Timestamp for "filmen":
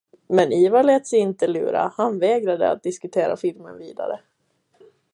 3.37-3.77